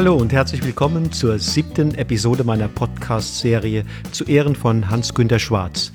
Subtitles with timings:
[0.00, 5.92] Hallo und herzlich willkommen zur siebten Episode meiner Podcast-Serie zu Ehren von Hans-Günter Schwarz,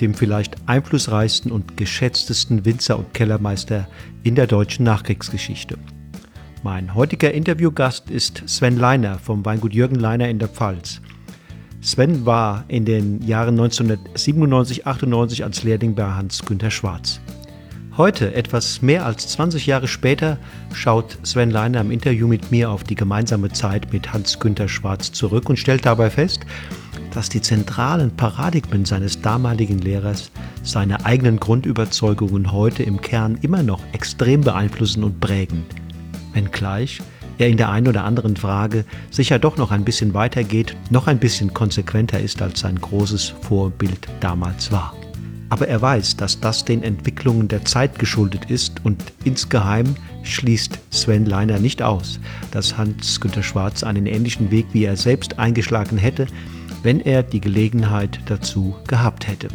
[0.00, 3.88] dem vielleicht einflussreichsten und geschätztesten Winzer und Kellermeister
[4.22, 5.76] in der deutschen Nachkriegsgeschichte.
[6.62, 11.02] Mein heutiger Interviewgast ist Sven Leiner vom Weingut Jürgen Leiner in der Pfalz.
[11.82, 17.20] Sven war in den Jahren 1997-98 als Lehrling bei Hans-Günter Schwarz.
[17.98, 20.38] Heute, etwas mehr als 20 Jahre später,
[20.72, 25.50] schaut Sven Leiner im Interview mit mir auf die gemeinsame Zeit mit Hans-Günter Schwarz zurück
[25.50, 26.40] und stellt dabei fest,
[27.12, 30.30] dass die zentralen Paradigmen seines damaligen Lehrers
[30.62, 35.66] seine eigenen Grundüberzeugungen heute im Kern immer noch extrem beeinflussen und prägen.
[36.32, 37.02] Wenngleich
[37.36, 41.18] er in der einen oder anderen Frage sicher doch noch ein bisschen weitergeht, noch ein
[41.18, 44.94] bisschen konsequenter ist, als sein großes Vorbild damals war.
[45.52, 51.26] Aber er weiß, dass das den Entwicklungen der Zeit geschuldet ist und insgeheim schließt Sven
[51.26, 52.18] Leiner nicht aus,
[52.52, 56.26] dass Hans-Günter Schwarz einen ähnlichen Weg wie er selbst eingeschlagen hätte,
[56.82, 59.48] wenn er die Gelegenheit dazu gehabt hätte.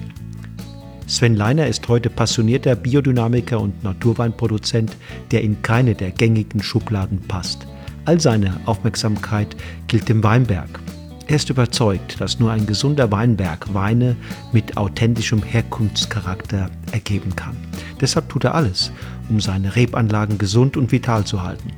[1.07, 4.95] Sven Leiner ist heute passionierter Biodynamiker und Naturweinproduzent,
[5.31, 7.65] der in keine der gängigen Schubladen passt.
[8.05, 9.55] All seine Aufmerksamkeit
[9.87, 10.79] gilt dem Weinberg,
[11.27, 14.15] er ist überzeugt, dass nur ein gesunder Weinberg Weine
[14.53, 17.55] mit authentischem Herkunftscharakter ergeben kann.
[17.99, 18.91] Deshalb tut er alles,
[19.29, 21.71] um seine Rebanlagen gesund und vital zu halten.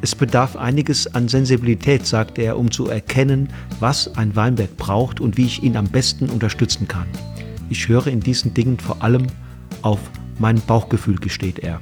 [0.00, 3.48] Es bedarf einiges an Sensibilität, sagt er, um zu erkennen,
[3.80, 7.08] was ein Weinberg braucht und wie ich ihn am besten unterstützen kann.
[7.70, 9.26] Ich höre in diesen Dingen vor allem
[9.82, 9.98] auf
[10.38, 11.80] mein Bauchgefühl, gesteht er.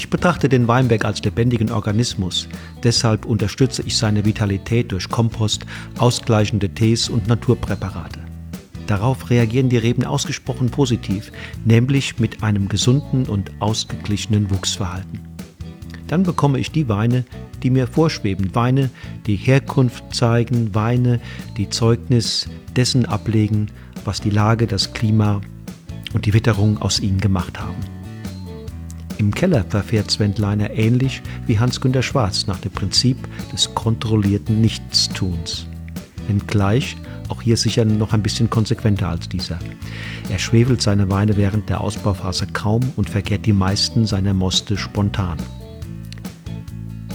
[0.00, 2.48] Ich betrachte den Weinberg als lebendigen Organismus.
[2.82, 5.66] Deshalb unterstütze ich seine Vitalität durch Kompost,
[5.98, 8.20] ausgleichende Tees und Naturpräparate.
[8.86, 11.30] Darauf reagieren die Reben ausgesprochen positiv,
[11.66, 15.20] nämlich mit einem gesunden und ausgeglichenen Wuchsverhalten.
[16.06, 17.26] Dann bekomme ich die Weine,
[17.62, 18.88] die mir vorschweben, Weine,
[19.26, 21.20] die Herkunft zeigen, Weine,
[21.58, 23.66] die Zeugnis dessen ablegen,
[24.06, 25.42] was die Lage, das Klima
[26.14, 27.89] und die Witterung aus ihnen gemacht haben.
[29.20, 33.18] Im Keller verfährt Sven Leiner ähnlich wie Hans-Günter Schwarz nach dem Prinzip
[33.52, 35.66] des kontrollierten Nichtstuns.
[36.26, 36.96] Wenngleich
[37.28, 39.58] auch hier sicher noch ein bisschen konsequenter als dieser.
[40.30, 45.36] Er schwefelt seine Weine während der Ausbauphase kaum und verkehrt die meisten seiner Moste spontan.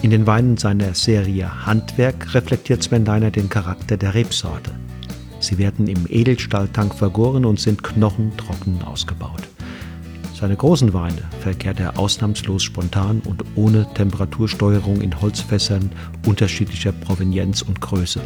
[0.04, 4.70] In den Weinen seiner Serie Handwerk reflektiert Sven Leiner den Charakter der Rebsorte.
[5.40, 9.42] Sie werden im Edelstahltank vergoren und sind knochentrocken ausgebaut.
[10.38, 15.90] Seine großen Weine verkehrt er ausnahmslos spontan und ohne Temperatursteuerung in Holzfässern
[16.28, 18.20] unterschiedlicher Provenienz und Größe.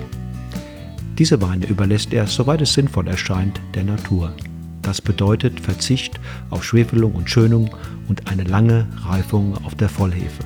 [1.19, 4.33] Diese Weine überlässt er, soweit es sinnvoll erscheint, der Natur.
[4.81, 7.69] Das bedeutet Verzicht auf Schwefelung und Schönung
[8.07, 10.43] und eine lange Reifung auf der Vollhefe.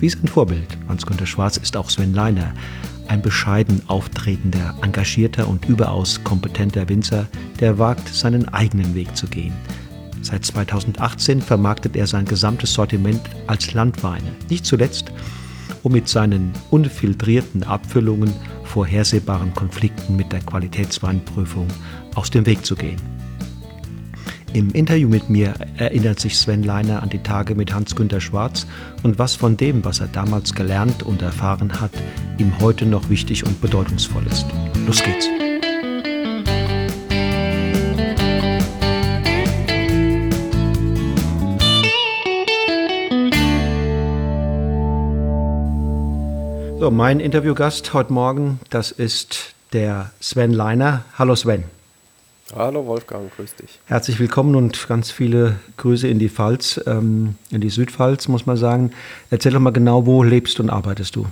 [0.00, 2.52] Wie sein Vorbild, Hans-Günter Schwarz, ist auch Sven Leiner,
[3.06, 7.28] ein bescheiden auftretender, engagierter und überaus kompetenter Winzer,
[7.60, 9.52] der wagt, seinen eigenen Weg zu gehen–
[10.22, 14.32] Seit 2018 vermarktet er sein gesamtes Sortiment als Landweine.
[14.48, 15.12] Nicht zuletzt,
[15.82, 18.32] um mit seinen unfiltrierten Abfüllungen
[18.64, 21.68] vorhersehbaren Konflikten mit der Qualitätsweinprüfung
[22.14, 23.00] aus dem Weg zu gehen.
[24.52, 28.66] Im Interview mit mir erinnert sich Sven Leiner an die Tage mit Hans-Günter Schwarz
[29.02, 31.92] und was von dem, was er damals gelernt und erfahren hat,
[32.38, 34.46] ihm heute noch wichtig und bedeutungsvoll ist.
[34.86, 35.28] Los geht's!
[46.86, 51.04] So, mein Interviewgast heute Morgen, das ist der Sven Leiner.
[51.18, 51.64] Hallo Sven.
[52.54, 53.80] Hallo Wolfgang, grüß dich.
[53.86, 58.56] Herzlich willkommen und ganz viele Grüße in die Pfalz, ähm, in die Südpfalz, muss man
[58.56, 58.92] sagen.
[59.30, 61.26] Erzähl doch mal genau, wo lebst und arbeitest du?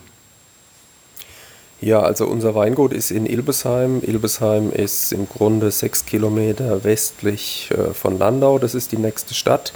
[1.81, 4.01] Ja, also unser Weingut ist in Ilbesheim.
[4.03, 8.59] Ilbesheim ist im Grunde sechs Kilometer westlich äh, von Landau.
[8.59, 9.73] Das ist die nächste Stadt.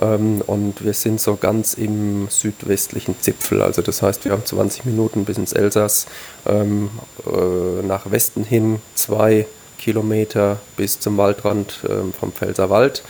[0.00, 3.62] Ähm, und wir sind so ganz im südwestlichen Zipfel.
[3.62, 6.06] Also das heißt, wir haben 20 Minuten bis ins Elsass,
[6.46, 6.90] ähm,
[7.26, 9.46] äh, nach Westen hin zwei
[9.78, 13.02] Kilometer bis zum Waldrand ähm, vom Pfälzerwald.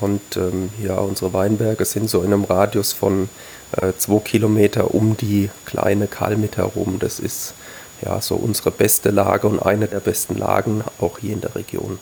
[0.00, 0.38] Und
[0.82, 3.28] ja, unsere Weinberge sind so in einem Radius von
[3.72, 6.98] äh, zwei Kilometer um die kleine Kalmit herum.
[7.00, 7.54] Das ist
[8.00, 11.98] ja so unsere beste Lage und eine der besten Lagen auch hier in der Region.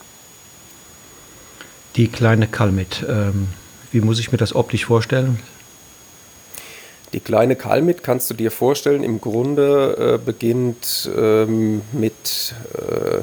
[1.96, 3.06] Die kleine Kalmit.
[3.08, 3.48] Ähm
[3.92, 5.38] wie muss ich mir das optisch vorstellen?
[7.12, 13.22] Die kleine Kalmit kannst du dir vorstellen, im Grunde äh, beginnt ähm, mit äh,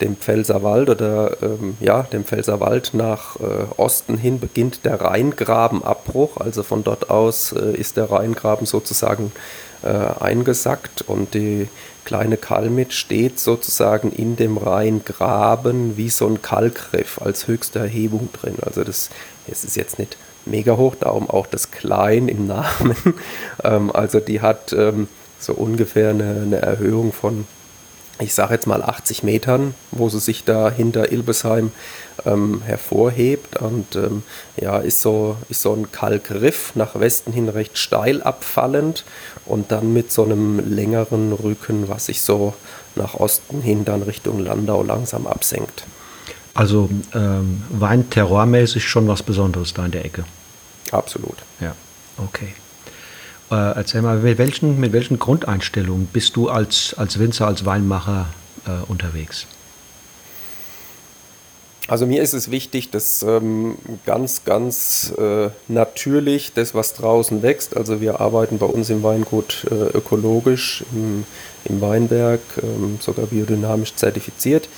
[0.00, 6.38] dem Pfälzerwald oder ähm, ja, dem Pfälzerwald nach äh, Osten hin beginnt der Rheingrabenabbruch.
[6.38, 9.32] Also von dort aus äh, ist der Rheingraben sozusagen
[9.82, 11.68] äh, eingesackt und die
[12.04, 18.56] kleine Kalmit steht sozusagen in dem Rheingraben wie so ein Kalkriff als höchste Erhebung drin.
[18.62, 19.10] Also das,
[19.48, 22.96] das ist jetzt nicht mega hoch, darum auch das Klein im Namen.
[23.64, 25.08] ähm, also die hat ähm,
[25.38, 27.46] so ungefähr eine, eine Erhöhung von
[28.18, 31.70] ich sage jetzt mal 80 Metern, wo sie sich da hinter Ilbesheim
[32.24, 34.22] ähm, hervorhebt und ähm,
[34.56, 39.04] ja, ist so, ist so ein Kalkriff nach Westen hin recht steil abfallend
[39.44, 42.54] und dann mit so einem längeren Rücken, was sich so
[42.94, 45.84] nach Osten hin dann Richtung Landau langsam absenkt.
[46.56, 50.24] Also ähm, Wein terrormäßig schon was Besonderes da in der Ecke.
[50.90, 51.36] Absolut.
[51.60, 51.74] Ja,
[52.16, 52.54] okay.
[53.50, 58.28] Äh, erzähl mal, mit welchen, mit welchen Grundeinstellungen bist du als, als Winzer, als Weinmacher
[58.66, 59.46] äh, unterwegs?
[61.88, 63.76] Also mir ist es wichtig, dass ähm,
[64.06, 69.66] ganz, ganz äh, natürlich das, was draußen wächst, also wir arbeiten bei uns im Weingut
[69.70, 71.24] äh, ökologisch im,
[71.66, 74.70] im Weinberg, ähm, sogar biodynamisch zertifiziert.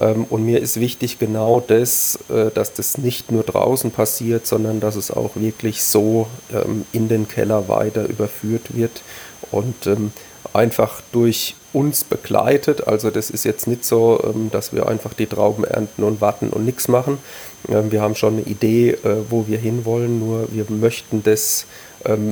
[0.00, 4.80] Ähm, und mir ist wichtig genau das, äh, dass das nicht nur draußen passiert, sondern
[4.80, 9.02] dass es auch wirklich so ähm, in den Keller weiter überführt wird
[9.50, 10.12] und ähm,
[10.52, 12.86] einfach durch uns begleitet.
[12.88, 16.64] Also das ist jetzt nicht so, dass wir einfach die Trauben ernten und warten und
[16.64, 17.18] nichts machen.
[17.64, 21.66] Wir haben schon eine Idee, äh, wo wir hinwollen, nur wir möchten das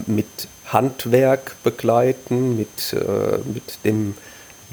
[0.06, 0.26] mit
[0.66, 4.14] Handwerk begleiten, mit, äh, mit dem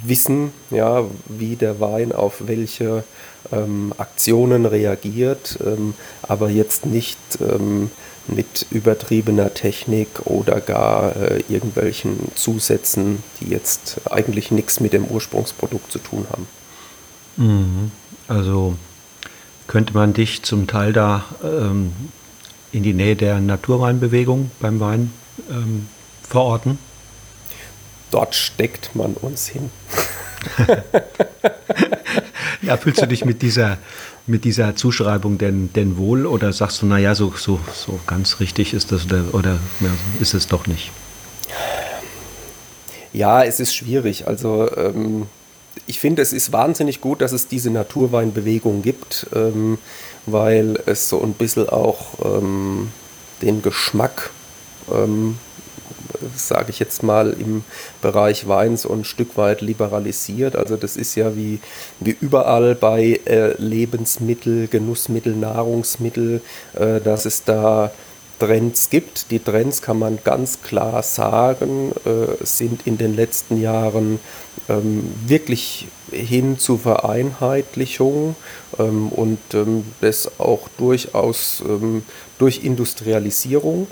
[0.03, 3.03] wissen, ja, wie der Wein auf welche
[3.51, 5.93] ähm, Aktionen reagiert, ähm,
[6.23, 7.91] aber jetzt nicht ähm,
[8.27, 15.91] mit übertriebener Technik oder gar äh, irgendwelchen Zusätzen, die jetzt eigentlich nichts mit dem Ursprungsprodukt
[15.91, 16.47] zu tun haben.
[17.38, 17.91] Mhm.
[18.27, 18.75] Also
[19.67, 21.93] könnte man dich zum Teil da ähm,
[22.71, 25.11] in die Nähe der Naturweinbewegung beim Wein
[25.49, 25.88] ähm,
[26.23, 26.77] verorten?
[28.12, 29.72] Dort steckt man uns hin.
[32.62, 33.78] ja, fühlst du dich mit dieser,
[34.28, 38.74] mit dieser Zuschreibung denn, denn wohl oder sagst du, naja, so, so, so ganz richtig
[38.74, 40.92] ist das oder, oder ja, ist es doch nicht?
[43.13, 44.28] Ja, es ist schwierig.
[44.28, 45.28] Also ähm,
[45.86, 49.78] ich finde, es ist wahnsinnig gut, dass es diese Naturweinbewegung gibt, ähm,
[50.25, 52.90] weil es so ein bisschen auch ähm,
[53.42, 54.30] den Geschmack
[54.92, 55.38] ähm,
[56.35, 57.63] sage ich jetzt mal, im
[58.01, 60.56] Bereich Wein so ein Stück weit liberalisiert.
[60.56, 61.59] Also das ist ja wie,
[62.00, 66.41] wie überall bei äh, Lebensmittel, Genussmittel, Nahrungsmittel,
[66.73, 67.91] äh, dass es da
[68.41, 69.29] Trends gibt.
[69.29, 74.19] Die Trends kann man ganz klar sagen, äh, sind in den letzten Jahren
[74.67, 78.35] ähm, wirklich hin zur Vereinheitlichung
[78.79, 82.01] ähm, und ähm, das auch durchaus ähm,
[82.39, 83.85] durch Industrialisierung.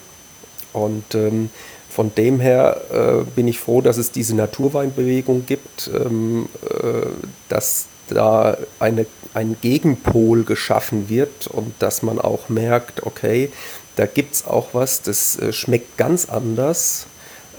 [0.73, 1.51] Und ähm,
[1.89, 7.07] von dem her äh, bin ich froh, dass es diese Naturweinbewegung gibt, ähm, äh,
[7.50, 13.51] dass da eine, ein Gegenpol geschaffen wird und dass man auch merkt, okay,
[13.95, 17.07] da gibt es auch was, das äh, schmeckt ganz anders.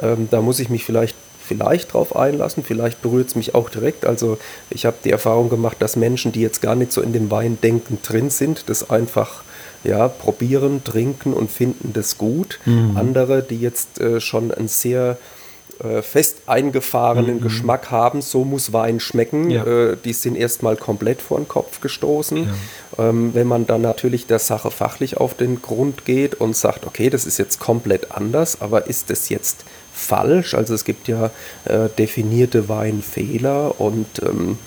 [0.01, 1.17] Ähm, da muss ich mich vielleicht
[1.51, 4.07] vielleicht drauf einlassen, vielleicht berührt es mich auch direkt.
[4.07, 4.39] Also
[4.71, 7.99] ich habe die Erfahrung gemacht, dass Menschen, die jetzt gar nicht so in dem Weindenken
[8.03, 9.43] drin sind, das einfach
[9.85, 12.59] ja, probieren, trinken und finden das gut.
[12.65, 12.97] Mhm.
[12.97, 15.19] Andere, die jetzt äh, schon einen sehr
[15.83, 17.41] äh, fest eingefahrenen mhm.
[17.41, 19.65] Geschmack haben, so muss Wein schmecken, ja.
[19.65, 22.49] äh, die sind erstmal komplett vor den Kopf gestoßen.
[22.99, 23.09] Ja.
[23.09, 27.09] Ähm, wenn man dann natürlich der Sache fachlich auf den Grund geht und sagt, okay,
[27.09, 30.55] das ist jetzt komplett anders, aber ist das jetzt falsch?
[30.55, 31.31] Also es gibt ja
[31.65, 34.59] äh, definierte Weinfehler und ähm,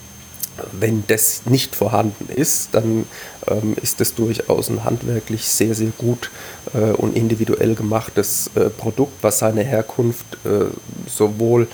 [0.71, 3.05] wenn das nicht vorhanden ist, dann
[3.47, 6.31] ähm, ist das durchaus ein handwerklich sehr, sehr gut
[6.73, 10.65] äh, und individuell gemachtes äh, Produkt, was seine Herkunft äh,
[11.07, 11.67] sowohl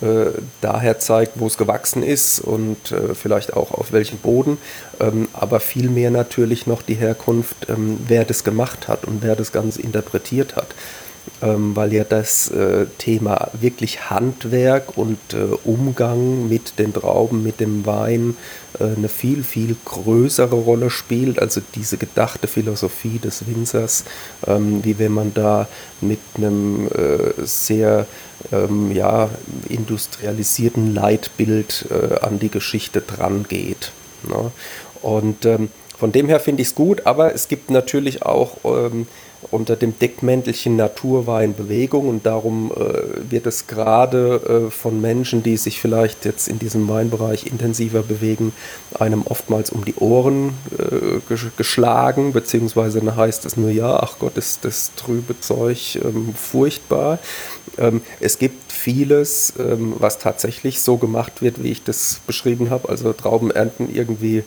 [0.00, 0.26] äh,
[0.60, 4.58] daher zeigt, wo es gewachsen ist und äh, vielleicht auch auf welchem Boden,
[5.00, 9.52] ähm, aber vielmehr natürlich noch die Herkunft, ähm, wer das gemacht hat und wer das
[9.52, 10.66] Ganze interpretiert hat
[11.42, 17.60] ähm, weil ja das äh, Thema wirklich Handwerk und äh, Umgang mit den Trauben, mit
[17.60, 18.36] dem Wein
[18.78, 21.38] äh, eine viel, viel größere Rolle spielt.
[21.38, 24.04] Also diese gedachte Philosophie des Winzers,
[24.46, 25.68] ähm, wie wenn man da
[26.00, 28.06] mit einem äh, sehr
[28.52, 29.28] ähm, ja,
[29.68, 33.92] industrialisierten Leitbild äh, an die Geschichte dran geht.
[34.28, 34.50] Ne?
[35.02, 39.06] Und ähm, von dem her finde ich es gut, aber es gibt natürlich auch ähm,
[39.50, 45.56] unter dem Deckmäntelchen Naturwein Bewegung und darum äh, wird es gerade äh, von Menschen, die
[45.56, 48.52] sich vielleicht jetzt in diesem Weinbereich intensiver bewegen,
[48.98, 54.36] einem oftmals um die Ohren äh, geschlagen, beziehungsweise dann heißt es nur, ja, ach Gott,
[54.36, 57.18] ist das trübe Zeug ähm, furchtbar.
[57.78, 62.88] Ähm, es gibt vieles, ähm, was tatsächlich so gemacht wird, wie ich das beschrieben habe,
[62.88, 64.44] also Trauben ernten irgendwie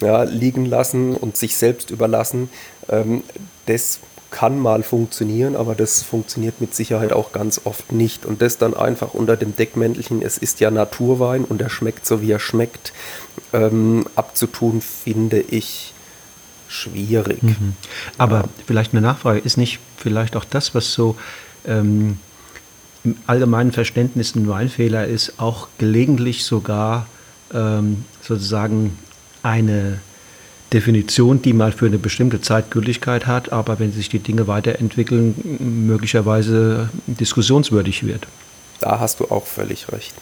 [0.00, 2.50] ja, liegen lassen und sich selbst überlassen.
[2.88, 3.22] Ähm,
[3.66, 4.00] das
[4.30, 8.24] kann mal funktionieren, aber das funktioniert mit Sicherheit auch ganz oft nicht.
[8.24, 12.22] Und das dann einfach unter dem Deckmäntelchen, es ist ja Naturwein und er schmeckt so,
[12.22, 12.92] wie er schmeckt,
[13.52, 15.92] ähm, abzutun, finde ich
[16.68, 17.42] schwierig.
[17.42, 17.74] Mhm.
[18.18, 18.48] Aber ja.
[18.66, 21.16] vielleicht eine Nachfrage, ist nicht vielleicht auch das, was so
[21.66, 22.18] ähm,
[23.02, 27.06] im allgemeinen Verständnis ein Weinfehler ist, auch gelegentlich sogar
[27.52, 28.98] ähm, sozusagen
[29.42, 30.00] eine
[30.72, 35.34] Definition, die mal für eine bestimmte Zeit Gültigkeit hat, aber wenn sich die Dinge weiterentwickeln,
[35.86, 38.26] möglicherweise diskussionswürdig wird.
[38.80, 40.14] Da hast du auch völlig recht.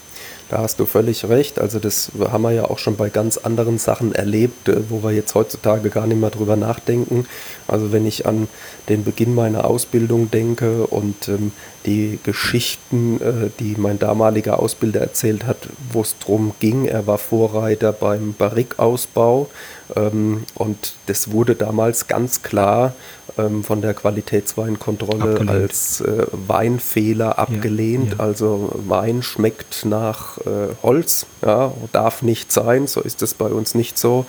[0.49, 1.59] Da hast du völlig recht.
[1.59, 5.11] Also das haben wir ja auch schon bei ganz anderen Sachen erlebt, äh, wo wir
[5.11, 7.25] jetzt heutzutage gar nicht mehr drüber nachdenken.
[7.67, 8.47] Also wenn ich an
[8.89, 11.51] den Beginn meiner Ausbildung denke und ähm,
[11.85, 16.85] die Geschichten, äh, die mein damaliger Ausbilder erzählt hat, wo es drum ging.
[16.85, 19.49] Er war Vorreiter beim Barrikausbau
[19.95, 22.93] und das wurde damals ganz klar
[23.39, 25.49] ähm, von der Qualitätsweinkontrolle abgelehnt.
[25.49, 28.11] als äh, Weinfehler abgelehnt.
[28.11, 28.23] Ja, ja.
[28.23, 33.75] Also Wein schmeckt nach äh, Holz, ja, darf nicht sein, so ist es bei uns
[33.75, 34.25] nicht so.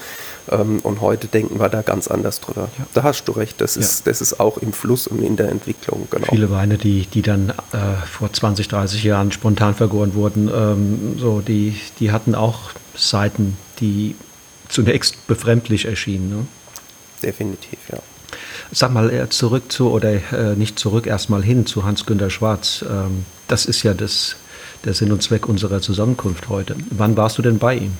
[0.50, 2.68] Ähm, und heute denken wir da ganz anders drüber.
[2.78, 2.86] Ja.
[2.94, 6.06] Da hast du recht, das ist, das ist auch im Fluss und in der Entwicklung.
[6.10, 6.26] Genau.
[6.28, 11.40] Viele Weine, die, die dann äh, vor 20, 30 Jahren spontan vergoren wurden, ähm, so,
[11.40, 14.14] die, die hatten auch Seiten, die
[14.70, 16.30] zunächst befremdlich erschienen.
[16.30, 16.46] Ne?
[17.22, 17.98] Definitiv, ja.
[18.72, 22.84] Sag mal äh, zurück zu, oder äh, nicht zurück, erstmal hin zu Hans-Günter Schwarz.
[22.88, 24.36] Ähm, das ist ja das,
[24.84, 26.76] der Sinn und Zweck unserer Zusammenkunft heute.
[26.90, 27.96] Wann warst du denn bei ihm?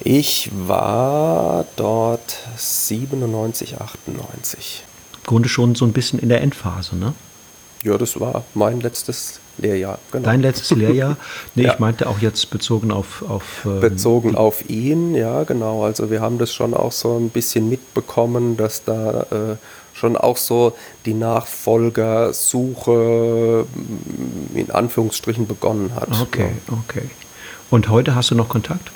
[0.00, 4.84] Ich war dort 97, 98.
[5.14, 7.14] Im Grunde schon so ein bisschen in der Endphase, ne?
[7.84, 9.98] Ja, das war mein letztes Lehrjahr.
[10.12, 10.24] Genau.
[10.24, 11.16] Dein letztes Lehrjahr?
[11.54, 11.74] Nee, ja.
[11.74, 13.22] ich meinte auch jetzt bezogen auf.
[13.28, 15.84] auf ähm, bezogen auf ihn, ja, genau.
[15.84, 19.56] Also wir haben das schon auch so ein bisschen mitbekommen, dass da äh,
[19.92, 26.08] schon auch so die Nachfolgersuche mm, in Anführungsstrichen begonnen hat.
[26.20, 26.78] Okay, ja.
[26.78, 27.10] okay.
[27.70, 28.90] Und heute hast du noch Kontakt?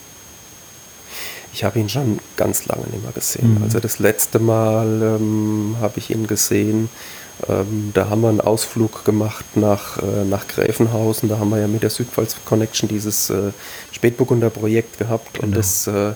[1.52, 3.58] Ich habe ihn schon ganz lange nicht mehr gesehen.
[3.58, 3.64] Mhm.
[3.64, 6.88] Also das letzte Mal ähm, habe ich ihn gesehen
[7.48, 11.28] ähm, da haben wir einen Ausflug gemacht nach, äh, nach Gräfenhausen.
[11.28, 13.52] Da haben wir ja mit der Südpfalz Connection dieses äh,
[13.90, 15.34] Spätburgunder Projekt gehabt.
[15.34, 15.46] Genau.
[15.46, 16.12] Und das äh,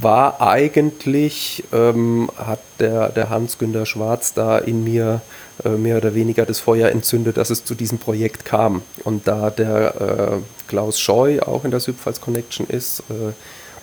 [0.00, 5.20] war eigentlich, ähm, hat der, der Hans-Günter Schwarz da in mir
[5.64, 8.82] äh, mehr oder weniger das Feuer entzündet, dass es zu diesem Projekt kam.
[9.04, 13.32] Und da der äh, Klaus Scheu auch in der Südpfalz Connection ist, äh,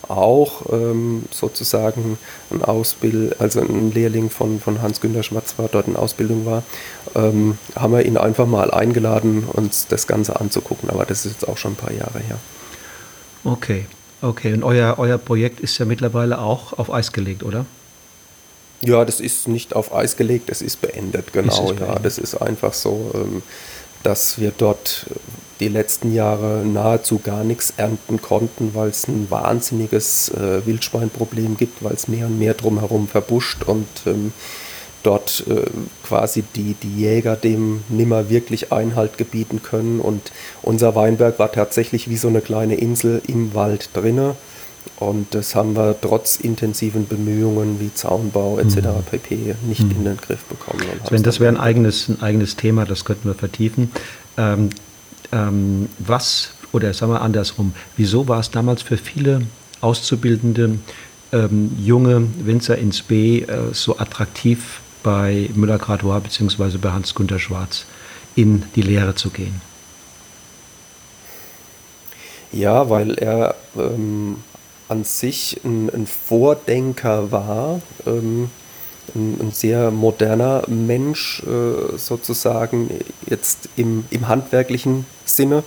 [0.10, 2.17] auch ähm, sozusagen
[2.51, 6.63] ein Ausbild, also ein Lehrling von, von Hans-Günter Schwarz war, dort in Ausbildung war,
[7.15, 10.89] ähm, haben wir ihn einfach mal eingeladen, uns das Ganze anzugucken.
[10.89, 12.38] Aber das ist jetzt auch schon ein paar Jahre her.
[13.43, 13.86] Okay,
[14.22, 14.53] okay.
[14.53, 17.65] Und euer, euer Projekt ist ja mittlerweile auch auf Eis gelegt, oder?
[18.81, 21.53] Ja, das ist nicht auf Eis gelegt, es ist beendet, genau.
[21.53, 21.88] Ist beendet?
[21.88, 23.41] Ja, das ist einfach so, ähm,
[24.03, 25.05] dass wir dort
[25.60, 31.83] die letzten Jahre nahezu gar nichts ernten konnten, weil es ein wahnsinniges äh, Wildschweinproblem gibt,
[31.83, 34.33] weil es mehr und mehr drumherum verbuscht und ähm,
[35.03, 35.65] dort äh,
[36.07, 40.00] quasi die, die Jäger dem nimmer wirklich Einhalt gebieten können.
[40.00, 40.31] Und
[40.62, 44.36] unser Weinberg war tatsächlich wie so eine kleine Insel im Wald drinne.
[44.98, 48.75] Und das haben wir trotz intensiven Bemühungen wie Zaunbau etc.
[48.75, 49.03] Mhm.
[49.10, 49.55] pp.
[49.67, 49.91] nicht mhm.
[49.91, 50.83] in den Griff bekommen.
[51.07, 53.91] Sven, das wäre ein eigenes, ein eigenes Thema, das könnten wir vertiefen.
[54.38, 54.69] Ähm,
[55.34, 59.42] ähm, was, oder sagen wir andersrum, wieso war es damals für viele
[59.82, 60.78] Auszubildende,
[61.34, 66.78] ähm, junge Winzer ins B äh, so attraktiv bei Müller-Gradois bzw.
[66.78, 67.86] bei Hans-Günter Schwarz
[68.36, 69.62] in die Lehre zu gehen?
[72.52, 74.38] Ja, weil er ähm,
[74.88, 77.82] an sich ein, ein Vordenker war.
[78.06, 78.52] Ähm,
[79.15, 82.89] ein, ein sehr moderner Mensch äh, sozusagen
[83.25, 85.63] jetzt im, im handwerklichen Sinne,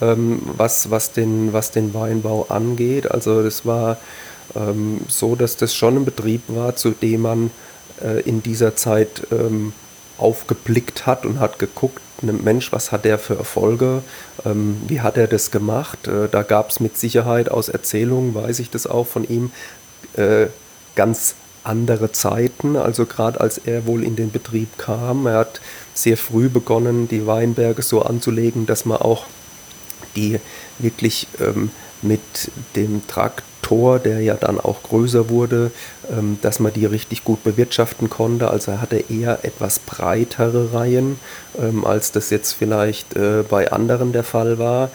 [0.00, 3.10] ähm, was, was, den, was den Weinbau angeht.
[3.10, 3.98] Also das war
[4.54, 7.50] ähm, so, dass das schon ein Betrieb war, zu dem man
[8.02, 9.72] äh, in dieser Zeit ähm,
[10.18, 14.02] aufgeblickt hat und hat geguckt, ne Mensch, was hat der für Erfolge,
[14.44, 16.06] ähm, wie hat er das gemacht.
[16.06, 19.50] Äh, da gab es mit Sicherheit aus Erzählungen, weiß ich das auch von ihm,
[20.16, 20.46] äh,
[20.96, 22.76] ganz andere Zeiten.
[22.76, 25.60] Also gerade als er wohl in den Betrieb kam, er hat
[25.94, 29.26] sehr früh begonnen, die Weinberge so anzulegen, dass man auch
[30.16, 30.40] die
[30.78, 31.70] wirklich ähm,
[32.02, 35.70] mit dem Traktor, der ja dann auch größer wurde,
[36.10, 38.50] ähm, dass man die richtig gut bewirtschaften konnte.
[38.50, 41.18] Also er hatte eher etwas breitere Reihen,
[41.60, 44.90] ähm, als das jetzt vielleicht äh, bei anderen der Fall war.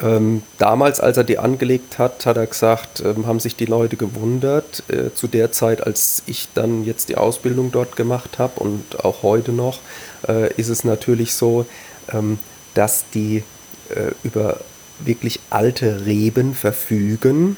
[0.00, 3.96] Ähm, damals, als er die angelegt hat, hat er gesagt, ähm, haben sich die Leute
[3.96, 4.84] gewundert.
[4.88, 9.22] Äh, zu der Zeit, als ich dann jetzt die Ausbildung dort gemacht habe und auch
[9.22, 9.80] heute noch,
[10.28, 11.66] äh, ist es natürlich so,
[12.12, 12.38] ähm,
[12.74, 13.42] dass die
[13.90, 14.60] äh, über
[15.00, 17.56] wirklich alte Reben verfügen,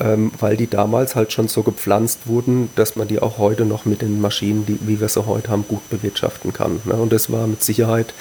[0.00, 3.84] ähm, weil die damals halt schon so gepflanzt wurden, dass man die auch heute noch
[3.84, 6.80] mit den Maschinen, die, wie wir sie heute haben, gut bewirtschaften kann.
[6.84, 6.94] Ne?
[6.94, 8.14] Und das war mit Sicherheit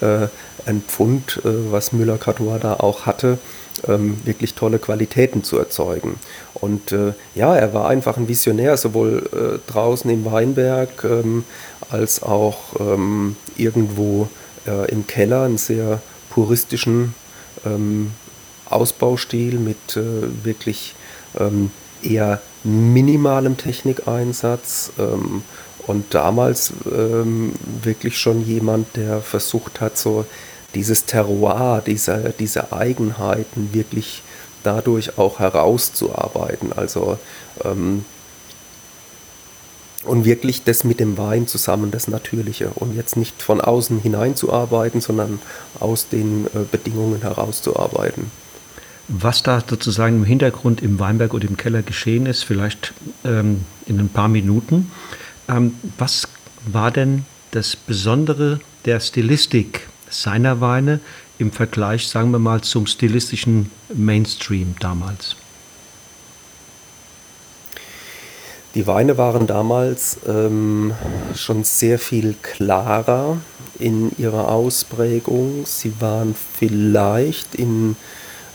[0.00, 0.28] äh,
[0.68, 3.38] ein Pfund, äh, was Müller-Catois da auch hatte,
[3.86, 6.16] ähm, wirklich tolle Qualitäten zu erzeugen.
[6.54, 11.44] Und äh, ja, er war einfach ein Visionär, sowohl äh, draußen im Weinberg ähm,
[11.90, 14.28] als auch ähm, irgendwo
[14.88, 17.14] im Keller, einen sehr puristischen
[18.68, 19.98] Ausbaustil mit
[20.44, 20.94] wirklich
[22.02, 25.42] eher minimalem Technikeinsatz ähm,
[25.86, 30.26] und damals ähm, wirklich schon jemand, der versucht hat, so
[30.74, 34.22] dieses Terroir, diese, diese Eigenheiten wirklich
[34.62, 36.72] dadurch auch herauszuarbeiten.
[36.74, 37.18] Also
[37.64, 38.04] ähm,
[40.04, 42.70] und wirklich das mit dem Wein zusammen, das Natürliche.
[42.74, 45.40] Und jetzt nicht von außen hineinzuarbeiten, sondern
[45.80, 48.30] aus den äh, Bedingungen herauszuarbeiten.
[49.08, 52.92] Was da sozusagen im Hintergrund im Weinberg oder im Keller geschehen ist, vielleicht
[53.24, 54.90] ähm, in ein paar Minuten.
[55.48, 56.28] Ähm, was
[56.66, 61.00] war denn das Besondere der Stilistik seiner Weine
[61.38, 65.36] im Vergleich, sagen wir mal, zum stilistischen Mainstream damals?
[68.74, 70.92] Die Weine waren damals ähm,
[71.34, 73.38] schon sehr viel klarer
[73.78, 75.64] in ihrer Ausprägung.
[75.64, 77.96] Sie waren vielleicht in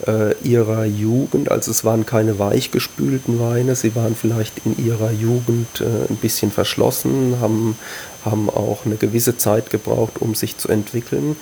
[0.07, 5.81] äh, ihrer Jugend, also es waren keine weichgespülten Weine, sie waren vielleicht in ihrer Jugend
[5.81, 7.77] äh, ein bisschen verschlossen, haben,
[8.25, 11.35] haben auch eine gewisse Zeit gebraucht, um sich zu entwickeln.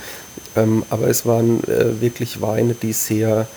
[0.55, 3.47] Ähm, aber es waren äh, wirklich Weine, die sehr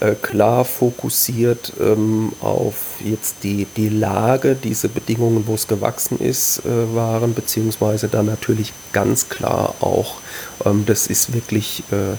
[0.00, 6.60] äh, klar fokussiert ähm, auf jetzt die, die Lage, diese Bedingungen, wo es gewachsen ist,
[6.64, 10.16] äh, waren, beziehungsweise dann natürlich ganz klar auch,
[10.64, 12.16] ähm, das ist wirklich äh,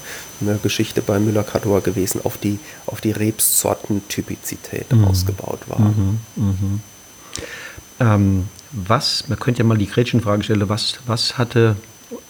[0.48, 5.06] eine Geschichte bei Müller-Cardor gewesen, auf die, auf die Rebsortentypizität mhm.
[5.06, 5.80] ausgebaut war.
[5.80, 6.54] Mhm, mh.
[8.00, 11.76] ähm, was, man könnte ja mal die Gretchenfrage stellen, was, was, hatte,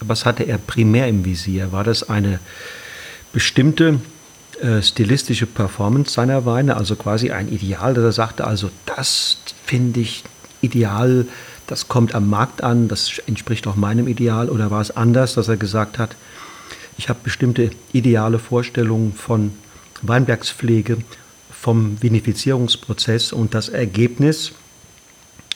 [0.01, 1.71] was hatte er primär im Visier?
[1.71, 2.39] War das eine
[3.31, 3.99] bestimmte
[4.61, 10.01] äh, stilistische Performance seiner Weine, also quasi ein Ideal, dass er sagte, also das finde
[10.01, 10.23] ich
[10.61, 11.25] ideal,
[11.67, 15.47] das kommt am Markt an, das entspricht auch meinem Ideal, oder war es anders, dass
[15.47, 16.15] er gesagt hat,
[17.03, 19.51] ich habe bestimmte ideale Vorstellungen von
[20.03, 20.99] Weinbergspflege,
[21.51, 24.53] vom Vinifizierungsprozess und das Ergebnis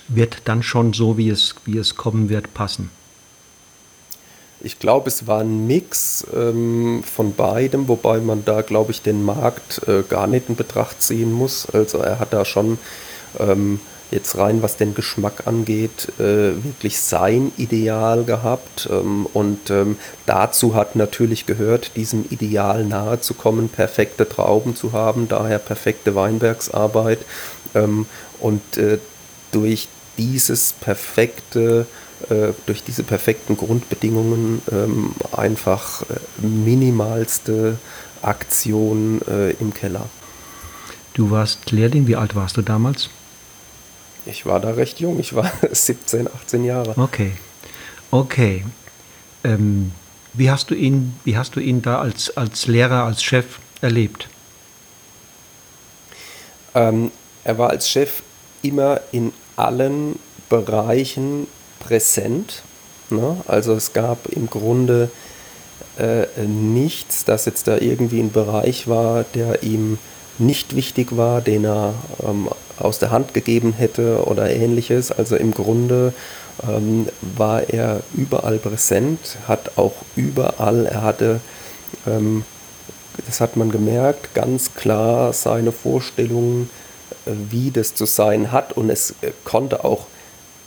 [0.09, 2.89] wird dann schon so, wie es, wie es kommen wird, passen.
[4.59, 9.23] Ich glaube, es war ein Mix ähm, von beidem, wobei man da, glaube ich, den
[9.23, 11.65] Markt äh, gar nicht in Betracht ziehen muss.
[11.69, 12.77] Also er hat da schon
[13.39, 13.79] ähm,
[14.11, 18.87] jetzt rein, was den Geschmack angeht, äh, wirklich sein Ideal gehabt.
[18.91, 24.93] Ähm, und ähm, dazu hat natürlich gehört, diesem Ideal nahe zu kommen, perfekte Trauben zu
[24.93, 27.19] haben, daher perfekte Weinbergsarbeit.
[27.75, 28.05] Ähm,
[28.39, 28.99] und äh,
[29.51, 31.85] durch dieses perfekte
[32.29, 37.77] äh, durch diese perfekten Grundbedingungen ähm, einfach äh, minimalste
[38.23, 40.09] Aktion äh, im Keller.
[41.13, 43.09] Du warst Lehrling, wie alt warst du damals?
[44.29, 46.93] Ich war da recht jung, ich war 17, 18 Jahre.
[46.97, 47.31] Okay,
[48.11, 48.65] okay.
[49.43, 49.91] Ähm,
[50.33, 54.27] wie, hast du ihn, wie hast du ihn da als, als Lehrer, als Chef erlebt?
[56.75, 57.11] Ähm,
[57.43, 58.21] er war als Chef
[58.61, 61.47] immer in allen Bereichen
[61.79, 62.63] präsent.
[63.09, 63.37] Ne?
[63.47, 65.09] Also es gab im Grunde
[65.97, 69.97] äh, nichts, das jetzt da irgendwie ein Bereich war, der ihm
[70.37, 75.11] nicht wichtig war, den er ähm, aus der Hand gegeben hätte oder ähnliches.
[75.11, 76.13] Also im Grunde
[76.67, 81.41] ähm, war er überall präsent, hat auch überall, er hatte,
[82.05, 82.43] ähm,
[83.25, 86.69] das hat man gemerkt, ganz klar seine Vorstellungen,
[87.25, 90.07] äh, wie das zu sein hat und es äh, konnte auch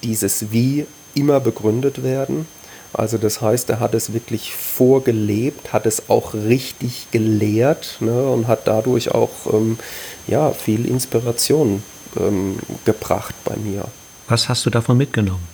[0.02, 2.46] dieses Wie immer begründet werden.
[2.92, 8.48] Also das heißt, er hat es wirklich vorgelebt, hat es auch richtig gelehrt ne, und
[8.48, 9.78] hat dadurch auch ähm,
[10.26, 11.84] ja, viel Inspiration
[12.16, 13.84] ähm, gebracht bei mir.
[14.28, 15.46] Was hast du davon mitgenommen?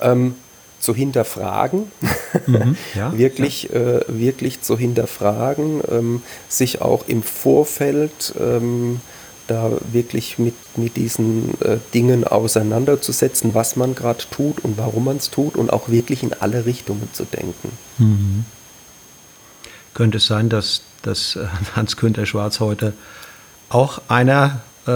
[0.00, 0.36] Ähm,
[0.80, 1.90] zu hinterfragen,
[2.46, 3.98] mhm, ja, wirklich, ja.
[3.98, 9.00] Äh, wirklich zu hinterfragen, ähm, sich auch im Vorfeld ähm,
[9.48, 15.16] da wirklich mit, mit diesen äh, Dingen auseinanderzusetzen, was man gerade tut und warum man
[15.16, 17.72] es tut und auch wirklich in alle Richtungen zu denken.
[17.98, 18.44] Mhm.
[19.94, 22.92] Könnte es sein, dass, dass äh, Hans-Günther Schwarz heute
[23.68, 24.90] auch einer äh,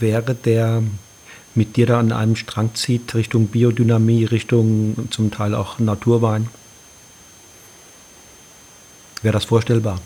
[0.00, 0.82] wäre, der
[1.54, 6.48] mit dir da an einem Strang zieht, Richtung Biodynamie, Richtung zum Teil auch Naturwein?
[9.22, 10.00] Wäre das vorstellbar?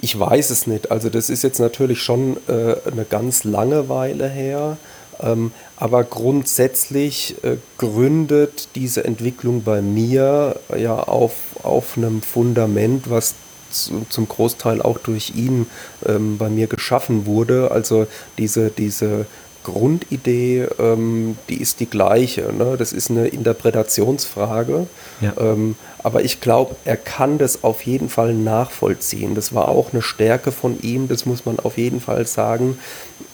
[0.00, 0.90] Ich weiß es nicht.
[0.90, 4.76] Also das ist jetzt natürlich schon äh, eine ganz lange Weile her.
[5.20, 13.34] Ähm, aber grundsätzlich äh, gründet diese Entwicklung bei mir ja auf, auf einem Fundament, was
[13.72, 15.66] zum Großteil auch durch ihn
[16.06, 17.70] ähm, bei mir geschaffen wurde.
[17.70, 18.06] Also
[18.38, 19.26] diese, diese
[19.62, 22.52] Grundidee, ähm, die ist die gleiche.
[22.52, 22.76] Ne?
[22.76, 24.86] Das ist eine Interpretationsfrage.
[25.20, 25.34] Ja.
[25.38, 29.34] Ähm, aber ich glaube, er kann das auf jeden Fall nachvollziehen.
[29.34, 32.78] Das war auch eine Stärke von ihm, das muss man auf jeden Fall sagen,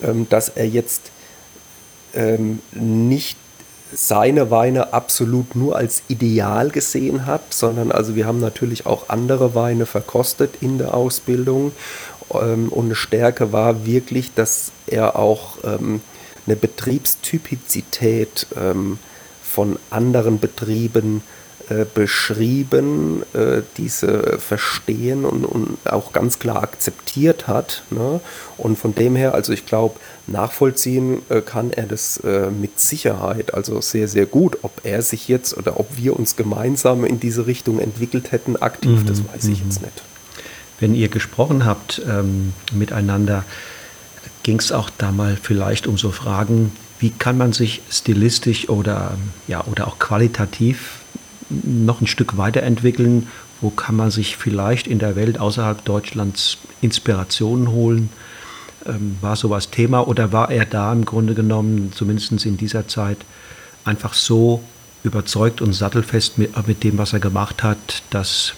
[0.03, 1.11] ähm, dass er jetzt
[2.15, 3.39] ähm, nicht
[3.93, 9.55] seine Weine absolut nur als ideal gesehen hat, sondern also wir haben natürlich auch andere
[9.55, 11.73] Weine verkostet in der Ausbildung.
[12.33, 16.01] Ähm, und eine Stärke war wirklich, dass er auch ähm,
[16.47, 18.99] eine Betriebstypizität ähm,
[19.43, 21.23] von anderen Betrieben
[21.95, 27.83] beschrieben, äh, diese verstehen und, und, auch ganz klar akzeptiert hat.
[27.91, 28.21] Ne?
[28.57, 33.55] Und von dem her, also ich glaube, nachvollziehen äh, kann er das äh, mit Sicherheit,
[33.55, 34.59] also sehr, sehr gut.
[34.63, 39.03] Ob er sich jetzt oder ob wir uns gemeinsam in diese Richtung entwickelt hätten, aktiv,
[39.03, 39.07] mhm.
[39.07, 39.67] das weiß ich mhm.
[39.67, 40.03] jetzt nicht.
[40.81, 43.45] Wenn ihr gesprochen habt ähm, miteinander,
[44.43, 49.17] ging es auch da mal vielleicht um so Fragen, wie kann man sich stilistisch oder,
[49.47, 50.98] ja, oder auch qualitativ
[51.51, 53.29] noch ein Stück weiterentwickeln?
[53.61, 58.11] Wo kann man sich vielleicht in der Welt außerhalb Deutschlands Inspirationen holen?
[58.87, 63.19] Ähm, war sowas Thema oder war er da im Grunde genommen, zumindest in dieser Zeit,
[63.85, 64.63] einfach so
[65.03, 68.55] überzeugt und sattelfest mit, mit dem, was er gemacht hat, dass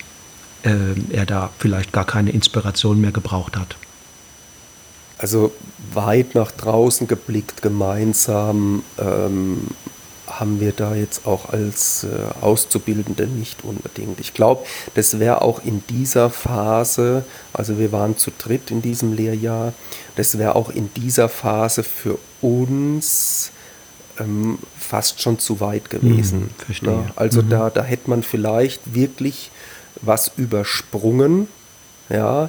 [0.62, 0.70] äh,
[1.10, 3.76] er da vielleicht gar keine Inspiration mehr gebraucht hat?
[5.18, 5.52] Also
[5.92, 9.68] weit nach draußen geblickt, gemeinsam ähm,
[10.40, 12.08] haben wir da jetzt auch als äh,
[12.40, 14.18] Auszubildende nicht unbedingt.
[14.20, 19.12] Ich glaube, das wäre auch in dieser Phase, also wir waren zu dritt in diesem
[19.12, 19.74] Lehrjahr,
[20.16, 23.52] das wäre auch in dieser Phase für uns
[24.18, 26.40] ähm, fast schon zu weit gewesen.
[26.40, 26.90] Hm, verstehe.
[26.90, 27.50] Ja, also mhm.
[27.50, 29.50] da, da hätte man vielleicht wirklich
[30.00, 31.48] was übersprungen,
[32.08, 32.48] ja,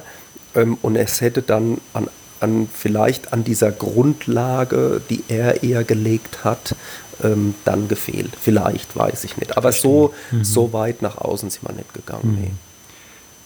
[0.54, 2.08] ähm, und es hätte dann an
[2.40, 6.74] an vielleicht an dieser Grundlage, die er eher gelegt hat,
[7.22, 8.32] ähm, dann gefehlt.
[8.40, 9.56] Vielleicht, weiß ich nicht.
[9.56, 10.44] Aber so, mhm.
[10.44, 12.36] so weit nach außen sind wir nicht gegangen.
[12.36, 12.40] Mhm.
[12.40, 12.50] Nee.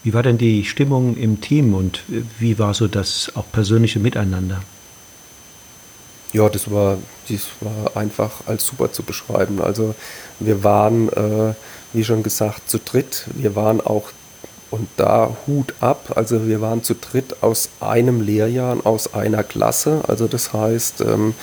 [0.02, 2.02] Wie war denn die Stimmung im Team und
[2.38, 4.62] wie war so das auch persönliche Miteinander?
[6.32, 9.60] Ja, das war, das war einfach als super zu beschreiben.
[9.60, 9.94] Also
[10.38, 11.54] wir waren, äh,
[11.92, 13.24] wie schon gesagt, zu dritt.
[13.34, 14.10] Wir waren auch,
[14.70, 20.02] und da Hut ab, also wir waren zu dritt aus einem Lehrjahr, aus einer Klasse.
[20.06, 21.34] Also das heißt, ähm,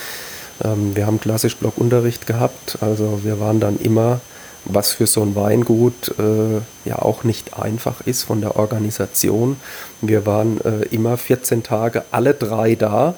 [0.64, 4.20] ähm, wir haben klassisch Blockunterricht gehabt, also wir waren dann immer,
[4.66, 9.58] was für so ein Weingut äh, ja auch nicht einfach ist von der Organisation.
[10.02, 13.16] Wir waren äh, immer 14 Tage alle drei da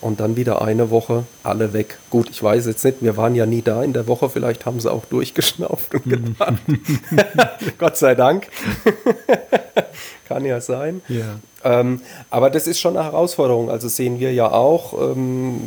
[0.00, 1.98] und dann wieder eine Woche alle weg.
[2.10, 4.80] Gut, ich weiß jetzt nicht, wir waren ja nie da in der Woche, vielleicht haben
[4.80, 6.54] sie auch durchgeschnauft und gedacht.
[7.78, 8.48] Gott sei Dank.
[10.26, 11.02] Kann ja sein.
[11.08, 11.38] Ja.
[11.62, 13.70] Ähm, aber das ist schon eine Herausforderung.
[13.70, 15.60] Also sehen wir ja auch, ähm,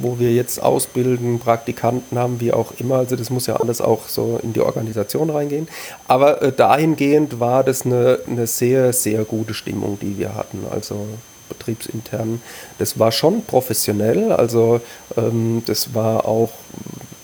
[0.00, 2.96] wo wir jetzt ausbilden, Praktikanten haben, wie auch immer.
[2.96, 5.68] Also das muss ja alles auch so in die Organisation reingehen.
[6.08, 10.64] Aber äh, dahingehend war das eine, eine sehr, sehr gute Stimmung, die wir hatten.
[10.70, 11.06] Also
[11.48, 12.40] betriebsintern.
[12.78, 14.32] Das war schon professionell.
[14.32, 14.80] Also
[15.16, 16.50] ähm, das war auch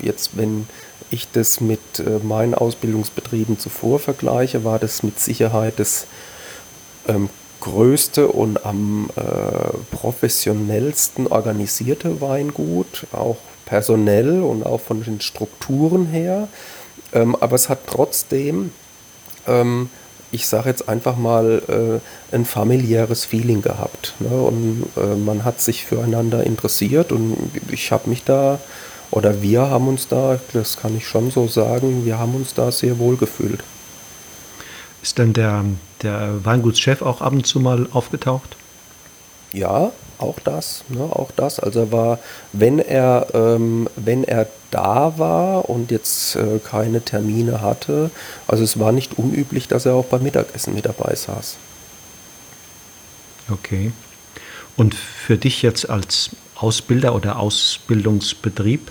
[0.01, 0.67] jetzt, wenn
[1.11, 6.07] ich das mit äh, meinen Ausbildungsbetrieben zuvor vergleiche, war das mit Sicherheit das
[7.09, 7.29] ähm,
[7.61, 9.23] größte und am äh,
[9.95, 13.37] professionellsten organisierte Weingut, auch
[13.67, 16.49] personell und auch von den Strukturen her.
[17.13, 18.73] Ähm, aber es hat trotzdem,
[19.47, 19.91] ähm,
[20.33, 22.01] ich sage jetzt einfach mal,
[22.33, 24.15] äh, ein familiäres Feeling gehabt.
[24.19, 24.29] Ne?
[24.29, 27.37] Und äh, man hat sich füreinander interessiert und
[27.71, 28.59] ich habe mich da,
[29.13, 32.73] oder wir haben uns da, das kann ich schon so sagen, wir haben uns da
[32.73, 33.63] sehr wohl gefühlt.
[35.03, 35.65] Ist denn der,
[36.03, 38.57] der Weingutschef auch ab und zu mal aufgetaucht?
[39.53, 41.59] Ja, auch das, ne, auch das.
[41.59, 42.19] Also er war,
[42.53, 48.11] wenn er, ähm, wenn er da war und jetzt äh, keine Termine hatte,
[48.47, 51.57] also es war nicht unüblich, dass er auch beim Mittagessen mit dabei saß.
[53.51, 53.93] Okay.
[54.77, 58.91] Und für dich jetzt als Ausbilder oder Ausbildungsbetrieb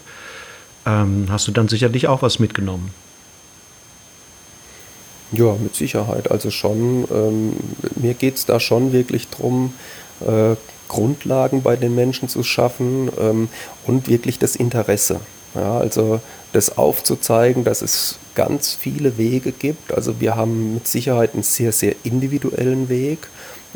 [0.86, 2.94] ähm, hast du dann sicherlich auch was mitgenommen.
[5.32, 6.30] Ja, mit Sicherheit.
[6.30, 7.54] Also schon, ähm,
[7.96, 9.74] mir geht es da schon wirklich darum,
[10.22, 10.56] äh,
[10.90, 13.48] Grundlagen bei den Menschen zu schaffen ähm,
[13.88, 15.22] und wirklich das Interesse.
[15.56, 16.20] Ja, also
[16.52, 19.94] das aufzuzeigen, dass es ganz viele Wege gibt.
[19.94, 23.30] Also wir haben mit Sicherheit einen sehr, sehr individuellen Weg,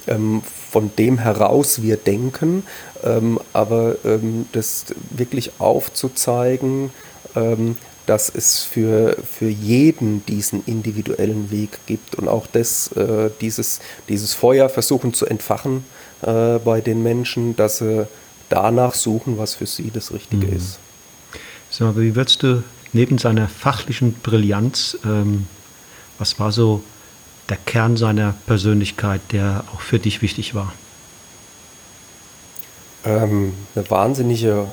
[0.08, 0.42] ähm,
[0.72, 2.64] von dem heraus wir denken,
[3.04, 6.92] ähm, aber ähm, das wirklich aufzuzeigen,
[7.36, 13.80] ähm, dass es für, für jeden diesen individuellen Weg gibt und auch das, äh, dieses,
[14.10, 15.84] dieses Feuer versuchen zu entfachen
[16.22, 18.08] äh, bei den Menschen, dass sie
[18.50, 20.58] danach suchen, was für sie das Richtige mhm.
[20.58, 20.80] ist.
[21.72, 22.64] Sag mal, wie würdest du
[22.94, 25.48] neben seiner fachlichen Brillanz, ähm,
[26.18, 26.84] was war so
[27.50, 30.74] der Kern seiner Persönlichkeit, der auch für dich wichtig war?
[33.04, 34.68] Ähm, eine wahnsinnige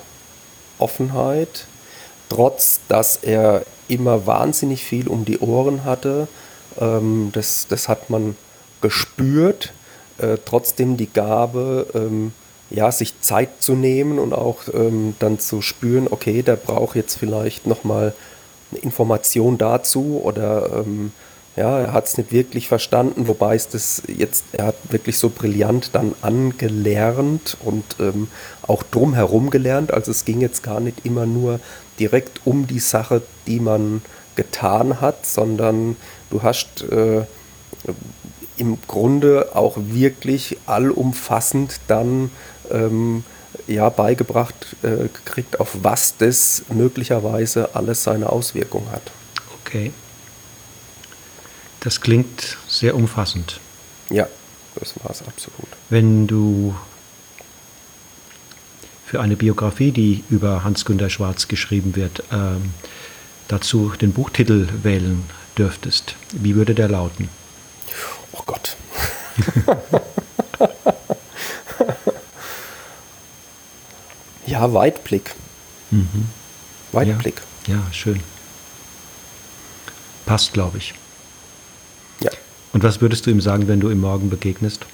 [0.79, 1.67] Offenheit,
[2.33, 6.29] trotz dass er immer wahnsinnig viel um die Ohren hatte.
[6.81, 8.37] Ähm, das, das hat man
[8.81, 9.73] gespürt.
[10.19, 12.33] Äh, trotzdem die Gabe, ähm,
[12.71, 17.17] ja, sich Zeit zu nehmen und auch ähm, dann zu spüren, okay, der braucht jetzt
[17.17, 18.15] vielleicht nochmal
[18.71, 21.13] eine Information dazu oder ähm,
[21.57, 25.29] ja, er hat es nicht wirklich verstanden, wobei es das jetzt, er hat wirklich so
[25.29, 28.29] brillant dann angelernt und ähm,
[28.63, 29.93] auch drumherum gelernt.
[29.93, 31.61] Also es ging jetzt gar nicht immer nur
[31.99, 34.03] direkt um die Sache, die man
[34.35, 35.97] getan hat, sondern
[36.31, 37.25] du hast äh,
[38.57, 42.31] im Grunde auch wirklich allumfassend dann
[42.71, 43.25] ähm,
[43.67, 49.11] ja, beigebracht äh, gekriegt, auf was das möglicherweise alles seine Auswirkungen hat.
[49.65, 49.93] Okay.
[51.81, 53.61] Das klingt sehr umfassend.
[54.09, 54.29] Ja,
[54.77, 55.69] das war es absolut.
[55.91, 56.75] Wenn du
[59.13, 62.73] für eine Biografie, die über Hans-Günter Schwarz geschrieben wird, ähm,
[63.47, 65.25] dazu den Buchtitel wählen
[65.59, 67.29] dürftest, wie würde der lauten?
[68.33, 68.75] Oh Gott.
[74.47, 75.35] ja, Weitblick.
[75.91, 76.29] Mhm.
[76.93, 77.43] Weitblick.
[77.67, 78.23] Ja, ja, schön.
[80.25, 80.95] Passt, glaube ich.
[82.21, 82.31] Ja.
[82.73, 84.87] Und was würdest du ihm sagen, wenn du ihm morgen begegnest?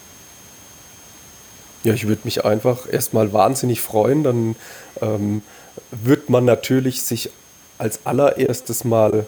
[1.88, 4.22] Ja, ich würde mich einfach erstmal wahnsinnig freuen.
[4.22, 4.56] Dann
[5.00, 5.42] ähm,
[5.90, 7.30] wird man natürlich sich
[7.78, 9.26] als allererstes mal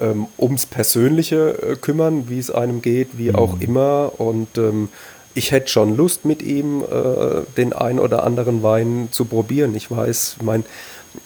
[0.00, 3.36] ähm, ums Persönliche äh, kümmern, wie es einem geht, wie mhm.
[3.36, 4.12] auch immer.
[4.18, 4.88] Und ähm,
[5.34, 9.74] ich hätte schon Lust, mit ihm äh, den ein oder anderen Wein zu probieren.
[9.74, 10.64] Ich weiß, mein,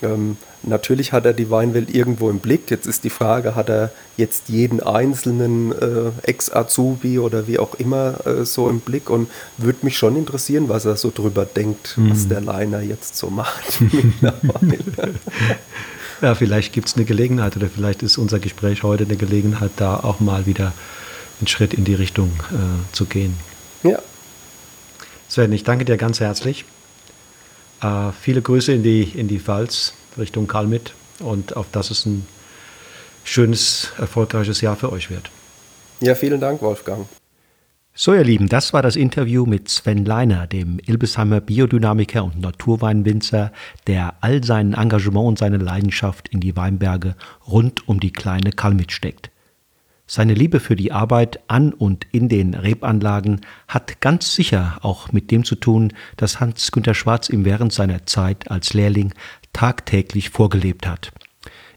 [0.02, 2.70] ähm, natürlich hat er die Weinwelt irgendwo im Blick.
[2.70, 8.26] Jetzt ist die Frage, hat er jetzt jeden einzelnen äh, Ex-Azubi oder wie auch immer
[8.26, 12.10] äh, so im Blick und würde mich schon interessieren, was er so drüber denkt, mhm.
[12.10, 13.80] was der Leiner jetzt so macht.
[16.20, 19.98] Ja, vielleicht gibt es eine Gelegenheit oder vielleicht ist unser Gespräch heute eine Gelegenheit, da
[19.98, 20.72] auch mal wieder
[21.40, 23.34] einen Schritt in die Richtung äh, zu gehen.
[23.84, 24.00] Ja.
[25.28, 26.64] Sven, ich danke dir ganz herzlich.
[27.80, 32.26] Äh, viele Grüße in die, in die Pfalz Richtung Kalmit und auf dass es ein
[33.24, 35.30] schönes, erfolgreiches Jahr für euch wird.
[36.00, 37.06] Ja, vielen Dank, Wolfgang.
[38.00, 43.50] So, ihr Lieben, das war das Interview mit Sven Leiner, dem Ilbesheimer Biodynamiker und Naturweinwinzer,
[43.88, 47.16] der all sein Engagement und seine Leidenschaft in die Weinberge
[47.48, 49.32] rund um die kleine Kalmit steckt.
[50.10, 55.30] Seine Liebe für die Arbeit an und in den Rebanlagen hat ganz sicher auch mit
[55.30, 59.12] dem zu tun, dass Hans-Günter Schwarz ihm während seiner Zeit als Lehrling
[59.58, 61.10] tagtäglich vorgelebt hat.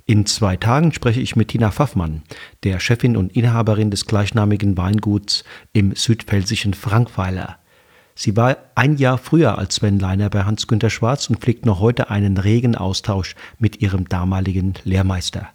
[0.05, 2.21] In zwei Tagen spreche ich mit Tina Pfaffmann,
[2.63, 7.57] der Chefin und Inhaberin des gleichnamigen Weinguts im südpfälzischen Frankweiler.
[8.13, 12.11] Sie war ein Jahr früher als Sven Leiner bei Hans-Günter Schwarz und pflegt noch heute
[12.11, 15.49] einen regen Austausch mit ihrem damaligen Lehrmeister.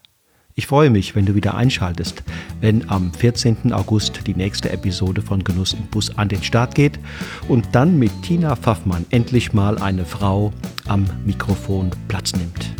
[0.58, 2.22] Ich freue mich, wenn du wieder einschaltest,
[2.62, 3.74] wenn am 14.
[3.74, 6.98] August die nächste Episode von Genuss im Bus an den Start geht
[7.46, 10.54] und dann mit Tina Pfaffmann endlich mal eine Frau
[10.88, 12.70] am Mikrofon Platz nimmt.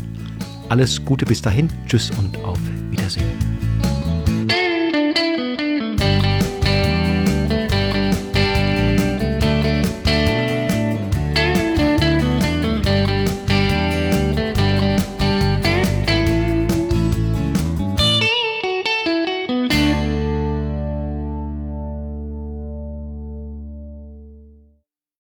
[0.70, 2.58] Alles Gute bis dahin, tschüss und auf
[2.90, 3.55] Wiedersehen.